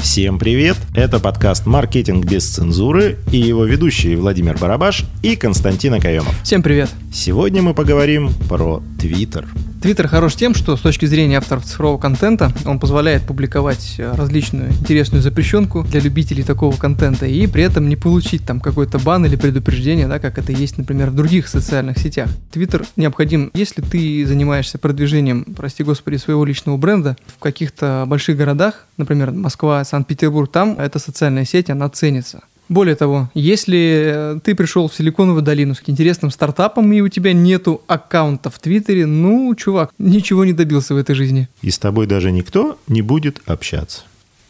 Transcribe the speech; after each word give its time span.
Всем 0.00 0.38
привет! 0.38 0.78
Это 0.94 1.20
подкаст 1.20 1.66
«Маркетинг 1.66 2.24
без 2.24 2.48
цензуры» 2.48 3.18
и 3.30 3.36
его 3.36 3.66
ведущие 3.66 4.16
Владимир 4.16 4.56
Барабаш 4.56 5.04
и 5.22 5.36
Константин 5.36 5.92
Акаемов. 5.92 6.34
Всем 6.42 6.62
привет! 6.62 6.88
Сегодня 7.12 7.60
мы 7.60 7.74
поговорим 7.74 8.30
про 8.48 8.82
Твиттер. 8.98 9.46
Твиттер 9.80 10.08
хорош 10.08 10.36
тем, 10.36 10.54
что 10.54 10.76
с 10.76 10.80
точки 10.80 11.06
зрения 11.06 11.38
авторов 11.38 11.64
цифрового 11.64 11.98
контента 11.98 12.52
он 12.66 12.78
позволяет 12.78 13.22
публиковать 13.22 13.94
э, 13.96 14.12
различную 14.14 14.72
интересную 14.72 15.22
запрещенку 15.22 15.84
для 15.84 16.00
любителей 16.00 16.42
такого 16.42 16.76
контента 16.76 17.24
и 17.24 17.46
при 17.46 17.62
этом 17.62 17.88
не 17.88 17.96
получить 17.96 18.44
там 18.44 18.60
какой-то 18.60 18.98
бан 18.98 19.24
или 19.24 19.36
предупреждение, 19.36 20.06
да, 20.06 20.18
как 20.18 20.36
это 20.36 20.52
есть, 20.52 20.76
например, 20.76 21.08
в 21.08 21.14
других 21.14 21.48
социальных 21.48 21.96
сетях. 21.96 22.28
Твиттер 22.52 22.84
необходим, 22.96 23.50
если 23.54 23.80
ты 23.80 24.26
занимаешься 24.26 24.76
продвижением, 24.76 25.44
прости 25.56 25.82
господи, 25.82 26.16
своего 26.16 26.44
личного 26.44 26.76
бренда 26.76 27.16
в 27.26 27.38
каких-то 27.38 28.04
больших 28.06 28.36
городах, 28.36 28.84
например, 28.98 29.30
Москва, 29.30 29.82
Санкт-Петербург, 29.82 30.50
там 30.52 30.78
эта 30.78 30.98
социальная 30.98 31.46
сеть, 31.46 31.70
она 31.70 31.88
ценится. 31.88 32.42
Более 32.70 32.94
того, 32.94 33.28
если 33.34 34.40
ты 34.44 34.54
пришел 34.54 34.88
в 34.88 34.94
Силиконовую 34.94 35.42
долину 35.42 35.74
с 35.74 35.82
интересным 35.86 36.30
стартапом, 36.30 36.92
и 36.92 37.00
у 37.00 37.08
тебя 37.08 37.32
нету 37.32 37.82
аккаунта 37.88 38.48
в 38.48 38.60
Твиттере, 38.60 39.06
ну, 39.06 39.52
чувак, 39.56 39.90
ничего 39.98 40.44
не 40.44 40.52
добился 40.52 40.94
в 40.94 40.96
этой 40.96 41.16
жизни. 41.16 41.48
И 41.62 41.70
с 41.70 41.80
тобой 41.80 42.06
даже 42.06 42.30
никто 42.30 42.78
не 42.86 43.02
будет 43.02 43.42
общаться. 43.46 44.02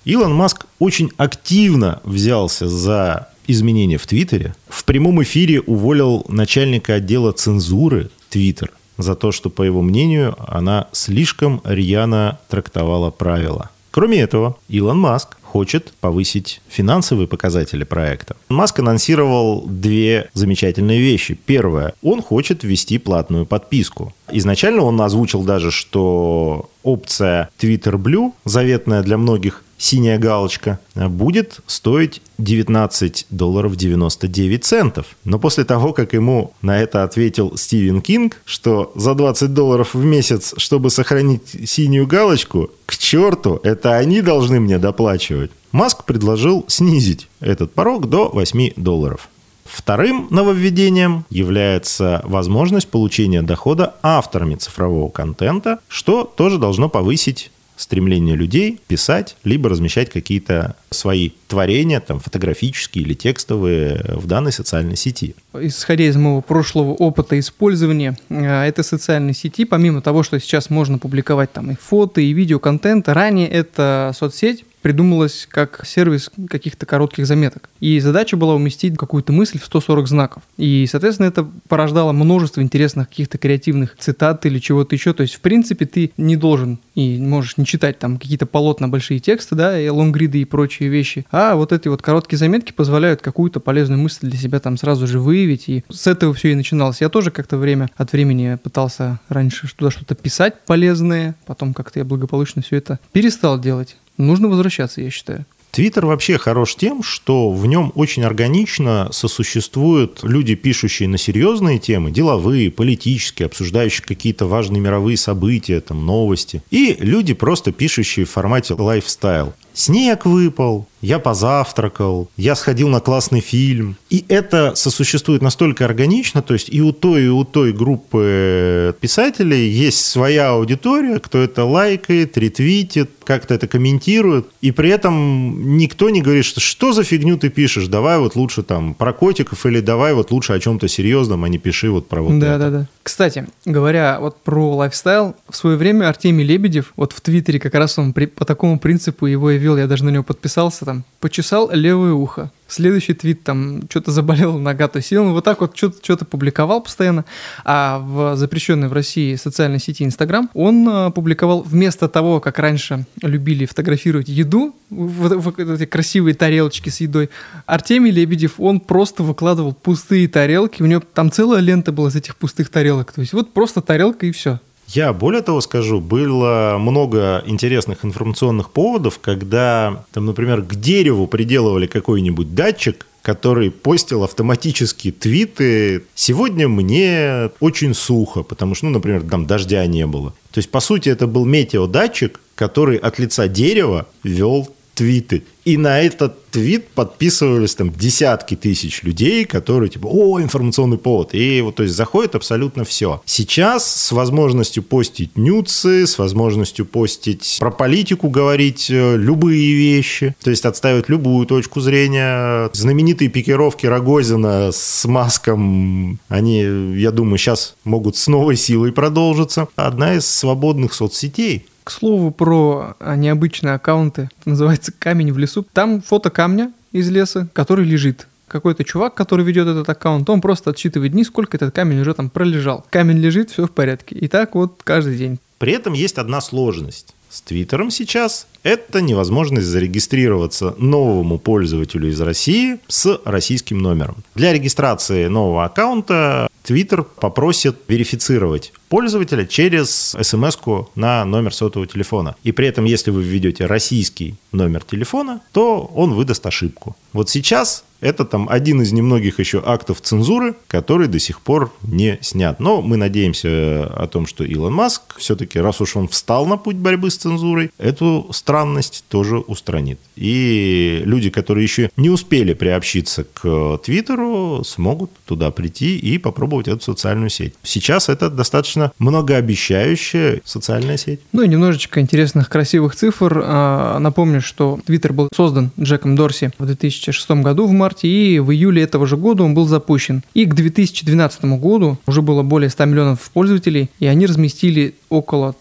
Илон 0.04 0.34
Маск 0.34 0.66
очень 0.78 1.10
активно 1.16 2.00
взялся 2.04 2.68
за 2.68 3.28
изменения 3.46 3.96
в 3.96 4.06
Твиттере. 4.06 4.54
В 4.68 4.84
прямом 4.84 5.22
эфире 5.22 5.62
уволил 5.62 6.26
начальника 6.28 6.94
отдела 6.94 7.32
цензуры 7.32 8.10
Твиттер 8.28 8.70
за 8.98 9.14
то, 9.14 9.32
что, 9.32 9.48
по 9.48 9.62
его 9.62 9.80
мнению, 9.80 10.36
она 10.46 10.88
слишком 10.92 11.62
рьяно 11.64 12.38
трактовала 12.50 13.10
правила. 13.10 13.70
Кроме 13.90 14.20
этого, 14.20 14.56
Илон 14.68 14.98
Маск 14.98 15.38
хочет 15.50 15.92
повысить 16.00 16.60
финансовые 16.68 17.26
показатели 17.26 17.84
проекта. 17.84 18.36
Маск 18.48 18.78
анонсировал 18.78 19.64
две 19.66 20.30
замечательные 20.32 21.00
вещи. 21.00 21.34
Первое, 21.34 21.94
он 22.02 22.22
хочет 22.22 22.62
ввести 22.62 22.98
платную 22.98 23.46
подписку. 23.46 24.14
Изначально 24.30 24.82
он 24.82 25.00
озвучил 25.00 25.42
даже, 25.42 25.72
что 25.72 26.70
опция 26.84 27.50
Twitter 27.58 27.94
Blue, 27.94 28.32
заветная 28.44 29.02
для 29.02 29.18
многих 29.18 29.64
синяя 29.80 30.18
галочка, 30.18 30.78
будет 30.94 31.60
стоить 31.66 32.20
19 32.36 33.26
долларов 33.30 33.76
99 33.76 34.64
центов. 34.64 35.06
Но 35.24 35.38
после 35.38 35.64
того, 35.64 35.94
как 35.94 36.12
ему 36.12 36.52
на 36.60 36.78
это 36.78 37.02
ответил 37.02 37.56
Стивен 37.56 38.02
Кинг, 38.02 38.42
что 38.44 38.92
за 38.94 39.14
20 39.14 39.54
долларов 39.54 39.94
в 39.94 40.04
месяц, 40.04 40.52
чтобы 40.58 40.90
сохранить 40.90 41.68
синюю 41.68 42.06
галочку, 42.06 42.70
к 42.84 42.98
черту, 42.98 43.58
это 43.62 43.96
они 43.96 44.20
должны 44.20 44.60
мне 44.60 44.78
доплачивать. 44.78 45.39
Маск 45.72 46.04
предложил 46.04 46.64
снизить 46.68 47.28
этот 47.40 47.72
порог 47.72 48.08
до 48.08 48.28
8 48.28 48.72
долларов. 48.76 49.28
Вторым 49.64 50.26
нововведением 50.30 51.24
является 51.30 52.22
возможность 52.24 52.88
получения 52.88 53.40
дохода 53.40 53.94
авторами 54.02 54.56
цифрового 54.56 55.10
контента, 55.10 55.78
что 55.86 56.24
тоже 56.24 56.58
должно 56.58 56.88
повысить 56.88 57.52
стремление 57.76 58.36
людей 58.36 58.78
писать, 58.88 59.36
либо 59.42 59.70
размещать 59.70 60.10
какие-то 60.10 60.76
свои 60.90 61.30
творения, 61.48 62.00
там, 62.00 62.20
фотографические 62.20 63.04
или 63.04 63.14
текстовые, 63.14 64.04
в 64.16 64.26
данной 64.26 64.52
социальной 64.52 64.96
сети. 64.96 65.34
Исходя 65.54 66.04
из 66.04 66.16
моего 66.16 66.42
прошлого 66.42 66.90
опыта 66.90 67.38
использования 67.38 68.18
э, 68.28 68.64
этой 68.64 68.84
социальной 68.84 69.34
сети, 69.34 69.64
помимо 69.64 70.02
того, 70.02 70.22
что 70.22 70.38
сейчас 70.38 70.68
можно 70.68 70.98
публиковать 70.98 71.52
там 71.52 71.70
и 71.70 71.74
фото, 71.74 72.20
и 72.20 72.32
видеоконтент, 72.32 73.08
ранее 73.08 73.48
эта 73.48 74.12
соцсеть 74.14 74.64
придумалась 74.82 75.46
как 75.50 75.84
сервис 75.84 76.30
каких-то 76.48 76.86
коротких 76.86 77.26
заметок. 77.26 77.68
И 77.80 78.00
задача 78.00 78.36
была 78.36 78.54
уместить 78.54 78.96
какую-то 78.96 79.32
мысль 79.32 79.58
в 79.58 79.64
140 79.64 80.08
знаков. 80.08 80.42
И, 80.56 80.86
соответственно, 80.90 81.26
это 81.26 81.46
порождало 81.68 82.12
множество 82.12 82.60
интересных 82.60 83.08
каких-то 83.08 83.38
креативных 83.38 83.96
цитат 83.98 84.44
или 84.46 84.58
чего-то 84.58 84.94
еще. 84.94 85.12
То 85.12 85.22
есть, 85.22 85.34
в 85.34 85.40
принципе, 85.40 85.86
ты 85.86 86.12
не 86.16 86.36
должен 86.36 86.78
и 86.94 87.18
можешь 87.18 87.56
не 87.56 87.64
читать 87.64 87.98
там 87.98 88.18
какие-то 88.18 88.46
полотна, 88.46 88.88
большие 88.88 89.20
тексты, 89.20 89.54
да, 89.54 89.80
и 89.80 89.88
лонгриды 89.88 90.40
и 90.40 90.44
прочие 90.44 90.88
вещи. 90.88 91.26
А 91.30 91.54
вот 91.54 91.72
эти 91.72 91.88
вот 91.88 92.02
короткие 92.02 92.38
заметки 92.38 92.72
позволяют 92.72 93.22
какую-то 93.22 93.60
полезную 93.60 94.00
мысль 94.00 94.28
для 94.28 94.38
себя 94.38 94.60
там 94.60 94.76
сразу 94.76 95.06
же 95.06 95.20
выявить. 95.20 95.68
И 95.68 95.84
с 95.88 96.06
этого 96.06 96.34
все 96.34 96.52
и 96.52 96.54
начиналось. 96.54 97.00
Я 97.00 97.08
тоже 97.08 97.30
как-то 97.30 97.56
время 97.56 97.90
от 97.96 98.12
времени 98.12 98.58
пытался 98.62 99.20
раньше 99.28 99.68
туда 99.74 99.90
что-то 99.90 100.14
писать 100.14 100.54
полезное, 100.66 101.36
потом 101.46 101.74
как-то 101.74 101.98
я 101.98 102.04
благополучно 102.04 102.62
все 102.62 102.76
это 102.76 102.98
перестал 103.12 103.58
делать 103.58 103.96
нужно 104.26 104.48
возвращаться, 104.48 105.00
я 105.00 105.10
считаю. 105.10 105.46
Твиттер 105.70 106.04
вообще 106.06 106.36
хорош 106.36 106.74
тем, 106.74 107.02
что 107.02 107.50
в 107.50 107.64
нем 107.66 107.92
очень 107.94 108.24
органично 108.24 109.08
сосуществуют 109.12 110.20
люди, 110.24 110.56
пишущие 110.56 111.08
на 111.08 111.16
серьезные 111.16 111.78
темы, 111.78 112.10
деловые, 112.10 112.72
политические, 112.72 113.46
обсуждающие 113.46 114.04
какие-то 114.04 114.46
важные 114.46 114.80
мировые 114.80 115.16
события, 115.16 115.80
там, 115.80 116.04
новости, 116.04 116.60
и 116.72 116.96
люди, 116.98 117.34
просто 117.34 117.70
пишущие 117.70 118.26
в 118.26 118.30
формате 118.30 118.74
лайфстайл. 118.74 119.54
Снег 119.80 120.26
выпал, 120.26 120.86
я 121.00 121.18
позавтракал, 121.18 122.28
я 122.36 122.54
сходил 122.54 122.88
на 122.88 123.00
классный 123.00 123.40
фильм. 123.40 123.96
И 124.10 124.24
это 124.28 124.74
сосуществует 124.74 125.40
настолько 125.40 125.86
органично, 125.86 126.42
то 126.42 126.52
есть 126.52 126.68
и 126.70 126.82
у 126.82 126.92
той, 126.92 127.24
и 127.24 127.28
у 127.28 127.44
той 127.44 127.72
группы 127.72 128.94
писателей 129.00 129.70
есть 129.70 130.04
своя 130.04 130.50
аудитория, 130.50 131.18
кто 131.18 131.38
это 131.38 131.64
лайкает, 131.64 132.36
ретвитит, 132.36 133.10
как-то 133.24 133.54
это 133.54 133.68
комментирует, 133.68 134.48
и 134.60 134.72
при 134.72 134.90
этом 134.90 135.78
никто 135.78 136.10
не 136.10 136.20
говорит, 136.20 136.44
что 136.44 136.60
что 136.60 136.92
за 136.92 137.04
фигню 137.04 137.38
ты 137.38 137.48
пишешь, 137.48 137.86
давай 137.86 138.18
вот 138.18 138.34
лучше 138.34 138.62
там 138.62 138.92
про 138.94 139.12
котиков 139.12 139.64
или 139.66 139.80
давай 139.80 140.12
вот 140.14 140.30
лучше 140.30 140.52
о 140.52 140.58
чем-то 140.58 140.88
серьезном, 140.88 141.44
а 141.44 141.48
не 141.48 141.58
пиши 141.58 141.90
вот 141.90 142.08
про 142.08 142.22
вот 142.22 142.38
да, 142.38 142.56
это. 142.56 142.58
Да, 142.58 142.70
да, 142.70 142.78
да. 142.80 142.88
Кстати, 143.02 143.46
говоря 143.64 144.18
вот 144.20 144.36
про 144.42 144.74
лайфстайл, 144.76 145.36
в 145.48 145.56
свое 145.56 145.76
время 145.76 146.08
Артемий 146.08 146.44
Лебедев, 146.44 146.92
вот 146.96 147.12
в 147.12 147.20
Твиттере 147.20 147.60
как 147.60 147.74
раз 147.74 147.98
он 147.98 148.12
при, 148.12 148.26
по 148.26 148.44
такому 148.44 148.78
принципу 148.78 149.26
его 149.26 149.50
и 149.50 149.58
вел, 149.58 149.69
я 149.76 149.86
даже 149.86 150.04
на 150.04 150.10
него 150.10 150.24
подписался, 150.24 150.84
там, 150.84 151.04
почесал 151.20 151.70
левое 151.72 152.12
ухо. 152.12 152.50
Следующий 152.68 153.14
твит 153.14 153.42
там 153.42 153.82
что-то 153.90 154.12
заболел 154.12 154.58
нога, 154.58 154.86
то 154.88 155.00
сел, 155.00 155.24
он 155.24 155.32
вот 155.32 155.44
так 155.44 155.60
вот 155.60 155.76
что-то, 155.76 155.98
что-то 156.02 156.24
публиковал 156.24 156.82
постоянно. 156.82 157.24
А 157.64 157.98
в 157.98 158.36
запрещенной 158.36 158.88
в 158.88 158.92
России 158.92 159.34
социальной 159.34 159.80
сети 159.80 160.04
Инстаграм 160.04 160.48
он 160.54 160.88
а, 160.88 161.10
публиковал 161.10 161.62
вместо 161.62 162.08
того, 162.08 162.40
как 162.40 162.58
раньше 162.58 163.06
любили 163.22 163.66
фотографировать 163.66 164.28
еду, 164.28 164.74
вот, 164.88 165.34
вот 165.34 165.58
эти 165.58 165.86
красивые 165.86 166.34
тарелочки 166.34 166.88
с 166.90 167.00
едой, 167.00 167.30
Артемий 167.66 168.12
Лебедев, 168.12 168.54
он 168.58 168.80
просто 168.80 169.22
выкладывал 169.22 169.72
пустые 169.72 170.28
тарелки, 170.28 170.82
у 170.82 170.86
него 170.86 171.02
там 171.12 171.30
целая 171.32 171.60
лента 171.60 171.92
была 171.92 172.08
из 172.08 172.16
этих 172.16 172.36
пустых 172.36 172.68
тарелок. 172.68 173.12
То 173.12 173.20
есть 173.20 173.32
вот 173.32 173.52
просто 173.52 173.80
тарелка 173.80 174.26
и 174.26 174.32
все. 174.32 174.60
Я 174.92 175.12
более 175.12 175.42
того 175.42 175.60
скажу, 175.60 176.00
было 176.00 176.76
много 176.80 177.44
интересных 177.46 178.04
информационных 178.04 178.70
поводов, 178.70 179.20
когда, 179.20 180.04
там, 180.12 180.26
например, 180.26 180.62
к 180.62 180.74
дереву 180.74 181.28
приделывали 181.28 181.86
какой-нибудь 181.86 182.56
датчик, 182.56 183.06
который 183.22 183.70
постил 183.70 184.24
автоматически 184.24 185.12
твиты 185.12 186.04
«Сегодня 186.14 186.68
мне 186.68 187.50
очень 187.60 187.94
сухо», 187.94 188.42
потому 188.42 188.74
что, 188.74 188.86
ну, 188.86 188.92
например, 188.92 189.22
там 189.22 189.46
дождя 189.46 189.86
не 189.86 190.06
было. 190.06 190.30
То 190.50 190.58
есть, 190.58 190.70
по 190.70 190.80
сути, 190.80 191.08
это 191.08 191.28
был 191.28 191.44
метеодатчик, 191.44 192.40
который 192.56 192.96
от 192.96 193.18
лица 193.20 193.46
дерева 193.46 194.06
вел 194.24 194.70
твиты. 195.00 195.44
И 195.64 195.78
на 195.78 195.98
этот 195.98 196.50
твит 196.50 196.88
подписывались 196.88 197.74
там 197.74 197.90
десятки 197.90 198.54
тысяч 198.54 199.02
людей, 199.02 199.46
которые 199.46 199.88
типа, 199.88 200.06
о, 200.06 200.38
информационный 200.38 200.98
повод. 200.98 201.30
И 201.32 201.62
вот, 201.62 201.76
то 201.76 201.84
есть, 201.84 201.94
заходит 201.94 202.34
абсолютно 202.34 202.84
все. 202.84 203.22
Сейчас 203.24 203.90
с 203.90 204.12
возможностью 204.12 204.82
постить 204.82 205.38
нюцы, 205.38 206.06
с 206.06 206.18
возможностью 206.18 206.84
постить 206.84 207.56
про 207.60 207.70
политику 207.70 208.28
говорить 208.28 208.90
э, 208.90 209.16
любые 209.16 209.74
вещи, 209.74 210.34
то 210.42 210.50
есть 210.50 210.66
отставить 210.66 211.08
любую 211.08 211.46
точку 211.46 211.80
зрения. 211.80 212.68
Знаменитые 212.74 213.30
пикировки 213.30 213.86
Рогозина 213.86 214.72
с 214.72 215.06
Маском, 215.06 216.18
они, 216.28 216.60
я 216.98 217.10
думаю, 217.10 217.38
сейчас 217.38 217.74
могут 217.84 218.18
с 218.18 218.26
новой 218.26 218.56
силой 218.56 218.92
продолжиться. 218.92 219.68
Одна 219.76 220.16
из 220.16 220.26
свободных 220.26 220.92
соцсетей. 220.92 221.64
К 221.84 221.90
слову 221.90 222.30
про 222.30 222.96
а, 223.00 223.16
необычные 223.16 223.74
аккаунты, 223.74 224.30
это 224.40 224.50
называется 224.50 224.92
«Камень 224.98 225.32
в 225.32 225.38
лесу». 225.38 225.66
Там 225.72 226.02
фото 226.02 226.30
камня 226.30 226.72
из 226.92 227.10
леса, 227.10 227.48
который 227.52 227.84
лежит. 227.84 228.26
Какой-то 228.48 228.82
чувак, 228.84 229.14
который 229.14 229.44
ведет 229.44 229.68
этот 229.68 229.88
аккаунт, 229.88 230.28
он 230.28 230.40
просто 230.40 230.70
отсчитывает 230.70 231.12
дни, 231.12 231.24
сколько 231.24 231.56
этот 231.56 231.74
камень 231.74 232.00
уже 232.00 232.14
там 232.14 232.30
пролежал. 232.30 232.84
Камень 232.90 233.18
лежит, 233.18 233.50
все 233.50 233.66
в 233.66 233.70
порядке. 233.70 234.16
И 234.16 234.26
так 234.28 234.54
вот 234.54 234.80
каждый 234.82 235.16
день. 235.16 235.38
При 235.58 235.72
этом 235.72 235.92
есть 235.92 236.18
одна 236.18 236.40
сложность. 236.40 237.14
С 237.30 237.42
Твиттером 237.42 237.92
сейчас 237.92 238.48
это 238.64 239.00
невозможность 239.00 239.68
зарегистрироваться 239.68 240.74
новому 240.78 241.38
пользователю 241.38 242.08
из 242.08 242.20
России 242.20 242.80
с 242.88 243.20
российским 243.24 243.78
номером. 243.78 244.16
Для 244.34 244.52
регистрации 244.52 245.28
нового 245.28 245.64
аккаунта 245.64 246.48
Твиттер 246.64 247.04
попросит 247.04 247.76
верифицировать 247.86 248.72
пользователя 248.90 249.46
через 249.46 250.14
смс 250.20 250.58
на 250.96 251.24
номер 251.24 251.54
сотового 251.54 251.86
телефона. 251.86 252.34
И 252.42 252.52
при 252.52 252.66
этом, 252.66 252.84
если 252.84 253.10
вы 253.10 253.22
введете 253.22 253.64
российский 253.64 254.34
номер 254.52 254.82
телефона, 254.82 255.40
то 255.52 255.90
он 255.94 256.12
выдаст 256.12 256.44
ошибку. 256.44 256.96
Вот 257.12 257.30
сейчас 257.30 257.84
это 258.00 258.24
там 258.24 258.48
один 258.48 258.80
из 258.82 258.92
немногих 258.92 259.38
еще 259.38 259.62
актов 259.64 260.00
цензуры, 260.00 260.54
который 260.66 261.06
до 261.06 261.18
сих 261.18 261.40
пор 261.40 261.72
не 261.82 262.18
снят. 262.22 262.58
Но 262.58 262.80
мы 262.80 262.96
надеемся 262.96 263.86
о 263.94 264.08
том, 264.10 264.26
что 264.26 264.44
Илон 264.44 264.72
Маск 264.72 265.18
все-таки, 265.18 265.58
раз 265.58 265.80
уж 265.80 265.96
он 265.96 266.08
встал 266.08 266.46
на 266.46 266.56
путь 266.56 266.76
борьбы 266.76 267.10
с 267.10 267.16
цензурой, 267.16 267.70
эту 267.78 268.28
странность 268.32 269.04
тоже 269.08 269.38
устранит. 269.38 270.00
И 270.16 271.02
люди, 271.04 271.30
которые 271.30 271.64
еще 271.64 271.90
не 271.96 272.10
успели 272.10 272.54
приобщиться 272.54 273.24
к 273.24 273.78
Твиттеру, 273.84 274.62
смогут 274.64 275.10
туда 275.26 275.50
прийти 275.50 275.98
и 275.98 276.18
попробовать 276.18 276.68
эту 276.68 276.80
социальную 276.80 277.30
сеть. 277.30 277.54
Сейчас 277.62 278.08
это 278.08 278.30
достаточно 278.30 278.79
многообещающая 278.98 280.40
социальная 280.44 280.96
сеть. 280.96 281.20
Ну 281.32 281.42
и 281.42 281.48
немножечко 281.48 282.00
интересных, 282.00 282.48
красивых 282.48 282.96
цифр. 282.96 283.42
А, 283.44 283.98
напомню, 283.98 284.40
что 284.40 284.78
Твиттер 284.84 285.12
был 285.12 285.28
создан 285.34 285.70
Джеком 285.78 286.16
Дорси 286.16 286.50
в 286.58 286.66
2006 286.66 287.30
году 287.42 287.66
в 287.66 287.72
марте 287.72 288.08
и 288.08 288.38
в 288.38 288.50
июле 288.52 288.82
этого 288.82 289.06
же 289.06 289.16
года 289.16 289.42
он 289.42 289.54
был 289.54 289.66
запущен. 289.66 290.22
И 290.34 290.44
к 290.44 290.54
2012 290.54 291.44
году 291.44 291.98
уже 292.06 292.22
было 292.22 292.42
более 292.42 292.70
100 292.70 292.84
миллионов 292.86 293.30
пользователей, 293.32 293.90
и 293.98 294.06
они 294.06 294.26
разместили 294.26 294.94
около 295.08 295.54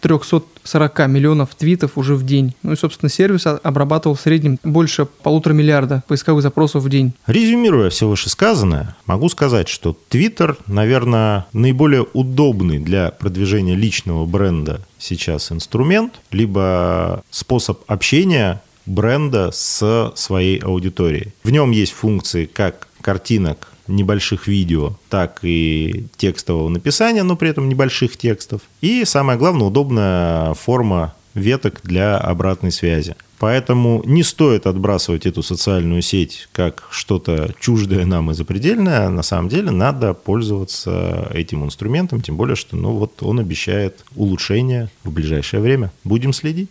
340 0.69 1.07
миллионов 1.10 1.56
твитов 1.56 1.98
уже 1.98 2.16
в 2.16 2.25
день. 2.25 2.54
Ну 2.63 2.74
и, 2.74 2.75
собственно, 2.75 3.10
сервис 3.10 3.45
обрабатывал 3.48 4.16
в 4.16 4.21
среднем 4.21 4.60
больше 4.63 5.06
полутора 5.06 5.54
миллиарда 5.54 6.04
поисковых 6.07 6.44
запросов 6.44 6.83
в 6.83 6.89
день. 6.89 7.13
Резюмируя 7.27 7.89
все 7.89 8.07
вышесказанное, 8.07 8.95
могу 9.06 9.30
сказать, 9.30 9.68
что 9.68 9.98
Твиттер, 10.10 10.57
наверное, 10.68 11.45
наиболее 11.54 12.06
удобный 12.13 12.80
для 12.80 13.12
продвижения 13.12 13.75
личного 13.75 14.25
бренда 14.25 14.81
сейчас 14.98 15.51
инструмент, 15.51 16.13
либо 16.31 17.24
способ 17.31 17.80
общения 17.88 18.62
бренда 18.86 19.51
с 19.51 20.12
своей 20.15 20.60
аудиторией. 20.60 21.33
В 21.44 21.51
нем 21.51 21.72
есть 21.72 21.94
функции 21.94 22.45
как 22.45 22.88
картинок, 23.01 23.69
небольших 23.89 24.47
видео, 24.47 24.95
так 25.09 25.39
и 25.44 26.06
текстового 26.18 26.69
написания, 26.69 27.24
но 27.24 27.36
при 27.36 27.50
этом 27.50 27.68
небольших 27.68 28.18
текстов. 28.18 28.62
И 28.81 29.03
самое 29.06 29.38
главное, 29.38 29.68
удобная 29.68 30.53
форма 30.53 31.15
веток 31.33 31.81
для 31.83 32.18
обратной 32.18 32.71
связи. 32.71 33.15
Поэтому 33.39 34.03
не 34.06 34.21
стоит 34.24 34.68
отбрасывать 34.68 35.25
эту 35.25 35.41
социальную 35.44 36.01
сеть 36.01 36.50
как 36.51 36.88
что-то 36.91 37.53
чуждое 37.59 38.06
нам 38.06 38.31
и 38.31 38.33
запредельное. 38.33 39.07
На 39.09 39.24
самом 39.24 39.47
деле 39.47 39.71
надо 39.71 40.13
пользоваться 40.13 41.30
этим 41.33 41.63
инструментом, 41.63 42.21
тем 42.21 42.36
более, 42.36 42.57
что 42.57 42.75
ну, 42.75 42.91
вот 42.91 43.24
он 43.24 43.39
обещает 43.39 44.03
улучшение 44.15 44.89
в 45.03 45.12
ближайшее 45.12 45.62
время. 45.62 45.91
Будем 46.03 46.33
следить. 46.33 46.69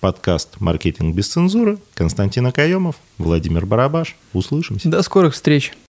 Подкаст 0.00 0.60
«Маркетинг 0.60 1.14
без 1.14 1.28
цензуры». 1.28 1.78
Константин 1.94 2.46
Акаемов, 2.46 2.94
Владимир 3.18 3.66
Барабаш. 3.66 4.16
Услышимся. 4.32 4.88
До 4.88 5.02
скорых 5.02 5.34
встреч. 5.34 5.72